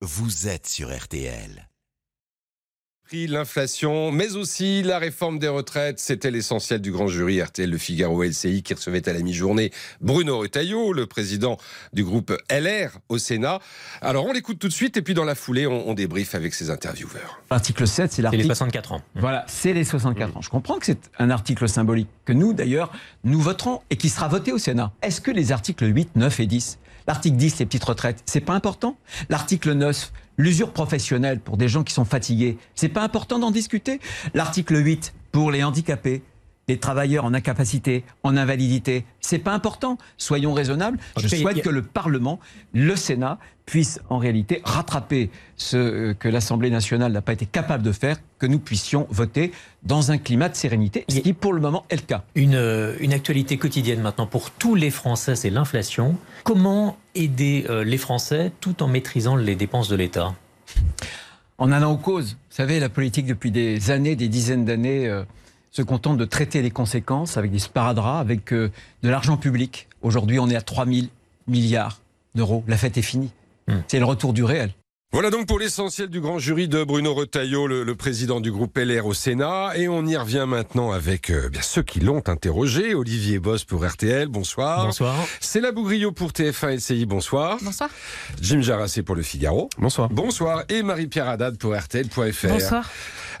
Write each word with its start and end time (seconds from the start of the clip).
vous 0.00 0.46
êtes 0.46 0.68
sur 0.68 0.96
RTL 0.96 1.68
l'inflation, 3.12 4.12
mais 4.12 4.36
aussi 4.36 4.82
la 4.82 4.98
réforme 4.98 5.38
des 5.38 5.48
retraites. 5.48 5.98
C'était 5.98 6.30
l'essentiel 6.30 6.80
du 6.80 6.92
grand 6.92 7.06
jury 7.06 7.42
RTL 7.42 7.68
Le 7.68 7.78
Figaro 7.78 8.22
LCI 8.22 8.62
qui 8.62 8.74
recevait 8.74 9.08
à 9.08 9.12
la 9.12 9.20
mi-journée 9.20 9.72
Bruno 10.00 10.38
Retailleau, 10.38 10.92
le 10.92 11.06
président 11.06 11.56
du 11.92 12.04
groupe 12.04 12.36
LR 12.50 12.98
au 13.08 13.18
Sénat. 13.18 13.60
Alors 14.02 14.26
on 14.26 14.32
l'écoute 14.32 14.58
tout 14.58 14.68
de 14.68 14.72
suite 14.72 14.96
et 14.96 15.02
puis 15.02 15.14
dans 15.14 15.24
la 15.24 15.34
foulée, 15.34 15.66
on, 15.66 15.88
on 15.88 15.94
débriefe 15.94 16.34
avec 16.34 16.54
ses 16.54 16.70
intervieweurs. 16.70 17.40
L'article 17.50 17.86
7, 17.86 18.12
c'est 18.12 18.22
l'article... 18.22 18.42
les 18.42 18.48
64 18.48 18.92
ans. 18.92 19.02
Voilà, 19.14 19.44
c'est 19.48 19.72
les 19.72 19.84
64 19.84 20.36
ans. 20.36 20.42
Je 20.42 20.50
comprends 20.50 20.78
que 20.78 20.86
c'est 20.86 21.10
un 21.18 21.30
article 21.30 21.68
symbolique 21.68 22.08
que 22.26 22.32
nous, 22.32 22.52
d'ailleurs, 22.52 22.92
nous 23.24 23.40
voterons 23.40 23.80
et 23.88 23.96
qui 23.96 24.10
sera 24.10 24.28
voté 24.28 24.52
au 24.52 24.58
Sénat. 24.58 24.92
Est-ce 25.02 25.20
que 25.20 25.30
les 25.30 25.50
articles 25.52 25.86
8, 25.86 26.16
9 26.16 26.40
et 26.40 26.46
10 26.46 26.78
L'article 27.08 27.36
10, 27.36 27.58
les 27.60 27.66
petites 27.66 27.84
retraites, 27.84 28.22
c'est 28.26 28.42
pas 28.42 28.52
important? 28.52 28.98
L'article 29.30 29.72
9, 29.72 30.12
L'usure 30.36 30.72
professionnelle 30.72 31.40
pour 31.40 31.56
des 31.56 31.66
gens 31.66 31.82
qui 31.82 31.94
sont 31.94 32.04
fatigués, 32.04 32.58
c'est 32.74 32.90
pas 32.90 33.02
important 33.02 33.38
d'en 33.38 33.50
discuter? 33.50 33.98
L'article 34.34 34.76
8 34.76 35.14
pour 35.32 35.50
les 35.50 35.64
handicapés, 35.64 36.22
les 36.68 36.78
travailleurs 36.78 37.24
en 37.24 37.34
incapacité, 37.34 38.04
en 38.22 38.36
invalidité, 38.36 39.04
c'est 39.20 39.38
pas 39.38 39.52
important. 39.52 39.98
Soyons 40.18 40.52
raisonnables. 40.52 40.98
Je 41.16 41.28
souhaite 41.28 41.62
que 41.62 41.70
le 41.70 41.82
Parlement, 41.82 42.38
le 42.74 42.94
Sénat, 42.94 43.38
puisse 43.64 44.00
en 44.08 44.16
réalité 44.16 44.62
rattraper 44.64 45.30
ce 45.56 45.76
euh, 45.76 46.14
que 46.14 46.26
l'Assemblée 46.28 46.70
nationale 46.70 47.12
n'a 47.12 47.20
pas 47.20 47.34
été 47.34 47.44
capable 47.44 47.82
de 47.82 47.92
faire, 47.92 48.16
que 48.38 48.46
nous 48.46 48.58
puissions 48.58 49.06
voter 49.10 49.52
dans 49.82 50.10
un 50.10 50.16
climat 50.16 50.48
de 50.48 50.56
sérénité, 50.56 51.04
ce 51.08 51.18
qui 51.18 51.34
pour 51.34 51.52
le 51.52 51.60
moment 51.60 51.84
est 51.90 51.96
le 51.96 52.02
cas. 52.02 52.24
Une, 52.34 52.54
euh, 52.54 52.96
une 53.00 53.12
actualité 53.12 53.58
quotidienne 53.58 54.00
maintenant 54.00 54.26
pour 54.26 54.52
tous 54.52 54.74
les 54.74 54.90
Français, 54.90 55.36
c'est 55.36 55.50
l'inflation. 55.50 56.16
Comment 56.44 56.96
aider 57.14 57.66
euh, 57.68 57.84
les 57.84 57.98
Français 57.98 58.52
tout 58.60 58.82
en 58.82 58.88
maîtrisant 58.88 59.36
les 59.36 59.54
dépenses 59.54 59.88
de 59.88 59.96
l'État? 59.96 60.34
En 61.58 61.70
allant 61.70 61.92
aux 61.92 61.98
causes. 61.98 62.38
Vous 62.50 62.56
savez, 62.56 62.80
la 62.80 62.88
politique 62.88 63.26
depuis 63.26 63.50
des 63.50 63.90
années, 63.90 64.16
des 64.16 64.28
dizaines 64.28 64.64
d'années, 64.64 65.24
se 65.70 65.82
contente 65.82 66.18
de 66.18 66.24
traiter 66.24 66.62
les 66.62 66.70
conséquences 66.70 67.36
avec 67.36 67.50
des 67.50 67.58
sparadraps, 67.58 68.20
avec 68.20 68.52
de 68.52 68.70
l'argent 69.02 69.36
public. 69.36 69.88
Aujourd'hui, 70.02 70.38
on 70.38 70.48
est 70.48 70.56
à 70.56 70.62
3 70.62 70.86
000 70.86 71.06
milliards 71.46 72.00
d'euros. 72.34 72.64
La 72.66 72.76
fête 72.76 72.96
est 72.96 73.02
finie. 73.02 73.30
Hmm. 73.66 73.80
C'est 73.86 73.98
le 73.98 74.04
retour 74.04 74.32
du 74.32 74.44
réel. 74.44 74.72
Voilà 75.10 75.30
donc 75.30 75.46
pour 75.46 75.58
l'essentiel 75.58 76.08
du 76.10 76.20
grand 76.20 76.38
jury 76.38 76.68
de 76.68 76.84
Bruno 76.84 77.14
Retailleau, 77.14 77.66
le, 77.66 77.94
président 77.94 78.40
du 78.40 78.52
groupe 78.52 78.76
LR 78.76 79.06
au 79.06 79.14
Sénat. 79.14 79.72
Et 79.74 79.88
on 79.88 80.04
y 80.04 80.14
revient 80.14 80.44
maintenant 80.46 80.92
avec 80.92 81.30
euh, 81.30 81.48
bien 81.48 81.62
ceux 81.62 81.82
qui 81.82 82.00
l'ont 82.00 82.22
interrogé. 82.26 82.94
Olivier 82.94 83.38
Boss 83.38 83.64
pour 83.64 83.86
RTL, 83.86 84.28
bonsoir. 84.28 84.84
Bonsoir. 84.84 85.16
C'est 85.40 85.62
la 85.62 85.72
Bougriot 85.72 86.12
pour 86.12 86.32
TF1 86.32 86.76
LCI, 86.76 87.06
bonsoir. 87.06 87.56
Bonsoir. 87.62 87.88
Jim 88.42 88.60
Jarassé 88.60 89.02
pour 89.02 89.14
Le 89.14 89.22
Figaro. 89.22 89.70
Bonsoir. 89.78 90.10
Bonsoir. 90.10 90.64
Et 90.68 90.82
Marie-Pierre 90.82 91.28
Haddad 91.28 91.56
pour 91.56 91.74
RTL.fr. 91.74 92.48
Bonsoir. 92.48 92.90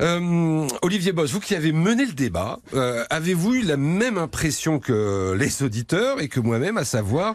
Euh, 0.00 0.68
Olivier 0.82 1.12
Boss, 1.12 1.32
vous 1.32 1.40
qui 1.40 1.54
avez 1.54 1.72
mené 1.72 2.06
le 2.06 2.12
débat, 2.12 2.60
euh, 2.74 3.04
avez-vous 3.10 3.54
eu 3.54 3.62
la 3.62 3.76
même 3.76 4.16
impression 4.16 4.78
que 4.78 5.34
les 5.36 5.62
auditeurs 5.62 6.20
et 6.20 6.28
que 6.28 6.38
moi-même, 6.38 6.76
à 6.78 6.84
savoir 6.84 7.34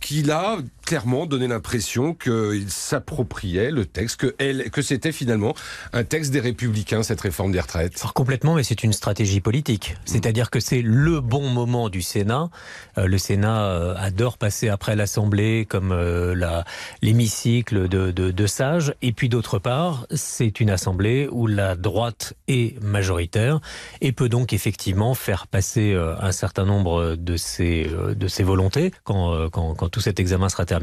qu'il 0.00 0.30
a 0.30 0.58
clairement 0.86 1.26
donné 1.26 1.48
l'impression 1.48 2.14
qu'il 2.14 2.70
s'appropriait 2.70 3.72
le 3.72 3.84
texte, 3.84 4.20
que, 4.20 4.34
elle, 4.38 4.70
que 4.70 4.82
c'était 4.82 5.10
finalement 5.10 5.54
un 5.92 6.04
texte 6.04 6.30
des 6.30 6.38
républicains, 6.38 7.02
cette 7.02 7.20
réforme 7.20 7.50
des 7.50 7.60
retraites. 7.60 8.00
complètement, 8.14 8.54
mais 8.54 8.62
c'est 8.62 8.84
une 8.84 8.92
stratégie 8.92 9.40
politique. 9.40 9.96
C'est-à-dire 10.04 10.48
que 10.48 10.60
c'est 10.60 10.82
le 10.82 11.20
bon 11.20 11.48
moment 11.48 11.88
du 11.88 12.02
Sénat. 12.02 12.50
Euh, 12.98 13.08
le 13.08 13.18
Sénat 13.18 13.64
euh, 13.64 13.94
adore 13.98 14.38
passer 14.38 14.68
après 14.68 14.94
l'Assemblée 14.94 15.66
comme 15.68 15.90
euh, 15.90 16.62
l'hémicycle 17.02 17.88
de, 17.88 18.12
de, 18.12 18.30
de 18.30 18.46
sages. 18.46 18.94
Et 19.02 19.12
puis 19.12 19.28
d'autre 19.28 19.58
part, 19.58 20.06
c'est 20.14 20.60
une 20.60 20.70
Assemblée 20.70 21.28
où 21.32 21.48
la 21.48 21.74
droite 21.74 22.34
est 22.46 22.80
majoritaire 22.80 23.60
et 24.00 24.12
peut 24.12 24.28
donc 24.28 24.52
effectivement 24.52 25.14
faire 25.14 25.48
passer 25.48 25.96
un 25.96 26.32
certain 26.32 26.64
nombre 26.64 27.16
de 27.16 27.36
ses, 27.36 27.90
de 28.14 28.28
ses 28.28 28.44
volontés 28.44 28.92
quand, 29.02 29.48
quand, 29.50 29.74
quand 29.74 29.88
tout 29.88 30.00
cet 30.00 30.20
examen 30.20 30.48
sera 30.48 30.64
terminé, 30.64 30.75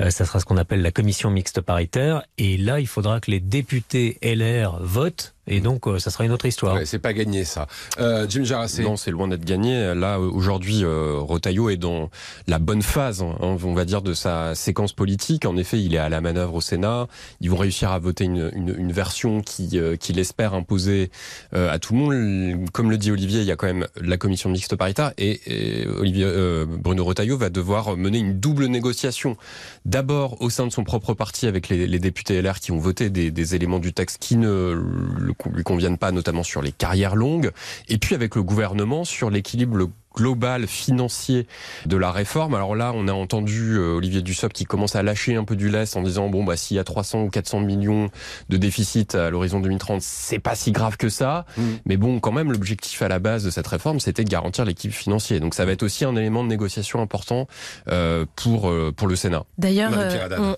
euh, 0.00 0.10
ça 0.10 0.24
sera 0.24 0.40
ce 0.40 0.44
qu'on 0.44 0.56
appelle 0.56 0.82
la 0.82 0.90
commission 0.90 1.30
mixte 1.30 1.60
paritaire. 1.60 2.22
Et 2.38 2.56
là, 2.56 2.80
il 2.80 2.86
faudra 2.86 3.20
que 3.20 3.30
les 3.30 3.40
députés 3.40 4.18
LR 4.22 4.78
votent 4.80 5.34
et 5.48 5.60
donc, 5.60 5.88
euh, 5.88 5.98
ça 5.98 6.10
sera 6.10 6.24
une 6.24 6.30
autre 6.30 6.46
histoire. 6.46 6.78
c'est 6.84 7.00
pas 7.00 7.12
gagné, 7.12 7.44
ça. 7.44 7.66
Euh, 7.98 8.26
Jim 8.28 8.44
Jarassé. 8.44 8.84
Non, 8.84 8.96
c'est 8.96 9.10
loin 9.10 9.26
d'être 9.26 9.44
gagné. 9.44 9.92
Là, 9.94 10.20
aujourd'hui, 10.20 10.84
euh, 10.84 11.18
Rotaillot 11.18 11.70
est 11.70 11.76
dans 11.76 12.10
la 12.46 12.60
bonne 12.60 12.82
phase, 12.82 13.22
hein, 13.22 13.36
on 13.40 13.74
va 13.74 13.84
dire, 13.84 14.02
de 14.02 14.14
sa 14.14 14.54
séquence 14.54 14.92
politique. 14.92 15.44
En 15.44 15.56
effet, 15.56 15.82
il 15.82 15.94
est 15.94 15.98
à 15.98 16.08
la 16.08 16.20
manœuvre 16.20 16.54
au 16.54 16.60
Sénat. 16.60 17.08
Ils 17.40 17.50
vont 17.50 17.56
réussir 17.56 17.90
à 17.90 17.98
voter 17.98 18.24
une, 18.24 18.50
une, 18.54 18.74
une 18.78 18.92
version 18.92 19.40
qui, 19.40 19.70
euh, 19.74 19.96
qu'il 19.96 20.20
espère 20.20 20.54
imposer 20.54 21.10
à 21.52 21.78
tout 21.78 21.94
le 21.94 21.98
monde. 21.98 22.70
Comme 22.72 22.90
le 22.90 22.98
dit 22.98 23.10
Olivier, 23.10 23.40
il 23.40 23.46
y 23.46 23.50
a 23.50 23.56
quand 23.56 23.66
même 23.66 23.86
la 24.00 24.16
commission 24.16 24.48
mixte 24.48 24.76
paritaire 24.76 25.12
et, 25.18 25.40
et 25.46 25.86
Olivier, 25.88 26.30
Bruno 26.66 27.04
Rotaillot 27.04 27.36
va 27.36 27.50
devoir 27.50 27.96
mener 27.96 28.18
une 28.18 28.38
double 28.38 28.66
négociation. 28.66 29.36
D'abord, 29.84 30.40
au 30.40 30.50
sein 30.50 30.66
de 30.66 30.72
son 30.72 30.84
propre 30.84 31.14
parti, 31.14 31.46
avec 31.46 31.68
les, 31.68 31.86
les 31.86 31.98
députés 31.98 32.40
LR 32.40 32.60
qui 32.60 32.72
ont 32.72 32.78
voté 32.78 33.10
des, 33.10 33.30
des 33.30 33.54
éléments 33.54 33.78
du 33.78 33.92
texte 33.92 34.18
qui 34.20 34.36
ne 34.36 35.31
lui 35.52 35.62
conviennent 35.62 35.98
pas, 35.98 36.12
notamment 36.12 36.42
sur 36.42 36.62
les 36.62 36.72
carrières 36.72 37.16
longues, 37.16 37.50
et 37.88 37.98
puis 37.98 38.14
avec 38.14 38.34
le 38.34 38.42
gouvernement 38.42 39.04
sur 39.04 39.30
l'équilibre 39.30 39.76
global 40.14 40.66
financier 40.66 41.46
de 41.86 41.96
la 41.96 42.12
réforme. 42.12 42.54
Alors 42.54 42.74
là, 42.74 42.92
on 42.94 43.08
a 43.08 43.12
entendu 43.12 43.76
euh, 43.76 43.94
Olivier 43.94 44.22
Dussopt 44.22 44.54
qui 44.54 44.64
commence 44.64 44.96
à 44.96 45.02
lâcher 45.02 45.36
un 45.36 45.44
peu 45.44 45.56
du 45.56 45.68
lest 45.68 45.96
en 45.96 46.02
disant 46.02 46.28
bon 46.28 46.44
bah 46.44 46.56
s'il 46.56 46.76
y 46.76 46.80
a 46.80 46.84
300 46.84 47.22
ou 47.22 47.30
400 47.30 47.60
millions 47.60 48.10
de 48.48 48.56
déficit 48.56 49.14
à 49.14 49.30
l'horizon 49.30 49.60
2030, 49.60 50.02
c'est 50.02 50.38
pas 50.38 50.54
si 50.54 50.72
grave 50.72 50.96
que 50.96 51.08
ça. 51.08 51.46
Mmh. 51.56 51.62
Mais 51.86 51.96
bon, 51.96 52.20
quand 52.20 52.32
même, 52.32 52.52
l'objectif 52.52 53.00
à 53.02 53.08
la 53.08 53.18
base 53.18 53.44
de 53.44 53.50
cette 53.50 53.66
réforme, 53.66 54.00
c'était 54.00 54.24
de 54.24 54.30
garantir 54.30 54.64
l'équilibre 54.64 54.98
financier. 54.98 55.40
Donc 55.40 55.54
ça 55.54 55.64
va 55.64 55.72
être 55.72 55.82
aussi 55.82 56.04
un 56.04 56.16
élément 56.16 56.44
de 56.44 56.48
négociation 56.48 57.00
important 57.00 57.46
euh, 57.88 58.26
pour 58.36 58.68
euh, 58.68 58.92
pour 58.94 59.08
le 59.08 59.16
Sénat. 59.16 59.44
D'ailleurs, 59.58 59.92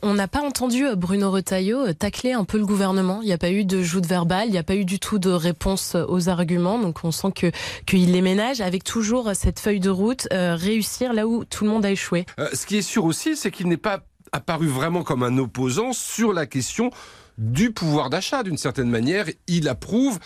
on 0.02 0.14
n'a 0.14 0.28
pas 0.28 0.42
entendu 0.42 0.84
Bruno 0.96 1.30
Retailleau 1.30 1.92
tacler 1.92 2.32
un 2.32 2.44
peu 2.44 2.58
le 2.58 2.66
gouvernement. 2.66 3.20
Il 3.22 3.26
n'y 3.26 3.32
a 3.32 3.38
pas 3.38 3.50
eu 3.50 3.64
de 3.64 3.82
joute 3.82 4.06
verbale, 4.06 4.48
il 4.48 4.52
n'y 4.52 4.58
a 4.58 4.62
pas 4.62 4.76
eu 4.76 4.84
du 4.84 4.98
tout 4.98 5.18
de 5.18 5.30
réponse 5.30 5.96
aux 6.08 6.28
arguments. 6.28 6.78
Donc 6.78 7.04
on 7.04 7.12
sent 7.12 7.32
que 7.34 7.50
qu'il 7.86 8.12
les 8.12 8.22
ménage 8.22 8.60
avec 8.60 8.84
toujours 8.84 9.30
cette 9.34 9.43
feuille 9.58 9.80
de 9.80 9.90
route, 9.90 10.28
euh, 10.32 10.54
réussir 10.54 11.12
là 11.12 11.26
où 11.26 11.44
tout 11.44 11.64
le 11.64 11.70
monde 11.70 11.84
a 11.84 11.90
échoué. 11.90 12.26
Euh, 12.38 12.48
ce 12.52 12.66
qui 12.66 12.76
est 12.76 12.82
sûr 12.82 13.04
aussi, 13.04 13.36
c'est 13.36 13.50
qu'il 13.50 13.68
n'est 13.68 13.76
pas 13.76 14.00
apparu 14.32 14.66
vraiment 14.66 15.02
comme 15.02 15.22
un 15.22 15.38
opposant 15.38 15.92
sur 15.92 16.32
la 16.32 16.46
question 16.46 16.90
du 17.38 17.72
pouvoir 17.72 18.10
d'achat. 18.10 18.42
D'une 18.42 18.58
certaine 18.58 18.90
manière, 18.90 19.26
il 19.46 19.68
approuve 19.68 20.18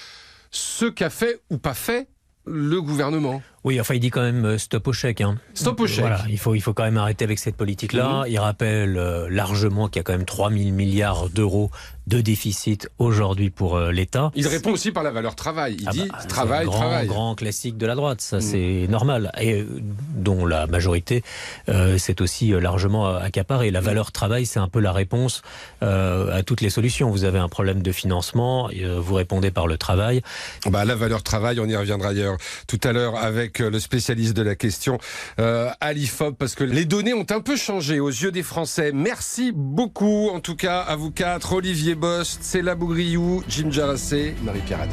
ce 0.51 0.87
qu'a 0.87 1.11
fait 1.11 1.41
ou 1.51 1.59
pas 1.59 1.75
fait 1.75 2.09
le 2.47 2.81
gouvernement. 2.81 3.43
Oui, 3.65 3.81
enfin, 3.81 3.95
il 3.95 4.01
dit 4.01 4.11
quand 4.11 4.23
même 4.23 4.45
euh, 4.45 4.59
stop 4.59 4.87
au 4.89 4.93
chèque. 4.93 5.21
Hein. 5.21 5.39
Stop 5.55 5.81
au 5.81 5.87
chèque. 5.87 6.01
Voilà, 6.01 6.23
il 6.29 6.39
faut, 6.39 6.55
il 6.55 6.61
faut 6.61 6.75
quand 6.75 6.85
même 6.85 6.97
arrêter 6.97 7.25
avec 7.25 7.39
cette 7.39 7.57
politique-là. 7.57 8.25
Il 8.29 8.39
rappelle 8.39 8.95
largement 9.31 9.89
qu'il 9.89 10.01
y 10.01 10.01
a 10.01 10.05
quand 10.05 10.13
même 10.13 10.25
3 10.25 10.51
000 10.51 10.71
milliards 10.71 11.29
d'euros 11.29 11.71
de 12.09 12.23
déficit 12.23 12.89
aujourd'hui 12.99 13.51
pour 13.51 13.77
euh, 13.77 13.93
l'État. 13.93 14.33
Il 14.35 14.49
répond 14.49 14.73
aussi 14.73 14.93
par 14.93 15.03
la 15.03 15.11
valeur 15.11 15.35
travail. 15.35 15.77
Il 15.79 15.89
ah 15.89 15.93
dit 15.93 16.09
bah, 16.11 16.19
travail, 16.27 16.65
grand, 16.65 16.79
travail. 16.79 17.07
Grand 17.07 17.35
classique 17.35 17.77
de 17.77 17.87
la 17.87 17.95
droite, 17.95 18.23
ça 18.23 18.39
mm. 18.39 18.41
c'est 18.41 18.87
normal. 18.89 19.31
Et 19.39 19.61
euh, 19.61 19.67
dont 20.15 20.47
la 20.47 20.67
majorité 20.67 21.23
euh, 21.69 21.99
c'est 21.99 22.21
aussi 22.23 22.51
largement 22.51 23.15
accaparé. 23.15 23.71
La 23.71 23.83
mm. 23.83 23.85
valeur 23.85 24.13
travail, 24.13 24.47
c'est 24.47 24.59
un 24.59 24.69
peu 24.69 24.81
la 24.81 24.93
réponse 24.93 25.43
à 25.83 26.43
toutes 26.45 26.63
les 26.63 26.71
solutions. 26.71 27.11
Vous 27.11 27.25
avez 27.25 27.39
un 27.39 27.49
problème 27.49 27.83
de 27.83 27.93
financement, 27.93 28.71
vous 28.99 29.15
répondez 29.15 29.51
par 29.51 29.67
le 29.67 29.77
travail. 29.77 30.23
Bah, 30.67 30.85
la 30.85 30.95
valeur 30.95 31.23
travail, 31.23 31.61
on 31.61 31.67
y 31.67 31.77
reviendra 31.77 32.11
ailleurs 32.11 32.37
tout 32.67 32.81
à 32.85 32.93
l'heure 32.93 33.17
avec 33.49 33.61
le 33.61 33.81
spécialiste 33.81 34.37
de 34.37 34.43
la 34.43 34.55
question, 34.55 34.99
euh, 35.41 35.71
Alifob, 35.81 36.35
parce 36.37 36.55
que 36.55 36.65
les 36.65 36.85
données 36.85 37.15
ont 37.15 37.27
un 37.31 37.41
peu 37.41 37.57
changé 37.57 37.99
aux 37.99 38.11
yeux 38.11 38.31
des 38.31 38.43
Français. 38.43 38.93
Merci 38.93 39.53
beaucoup, 39.55 40.29
en 40.29 40.41
tout 40.41 40.57
cas, 40.57 40.81
à 40.81 40.97
vous 40.97 41.11
quatre, 41.11 41.55
Olivier 41.55 41.95
Bost, 41.95 42.43
Céla 42.43 42.75
Bougriou, 42.75 43.43
Jim 43.49 43.71
Jarassé, 43.71 44.35
Marie-Pierre 44.43 44.87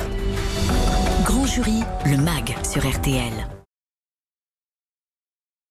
Grand 1.26 1.46
jury, 1.46 1.84
le 2.06 2.18
MAG 2.18 2.56
sur 2.64 2.88
RTL. 2.88 3.55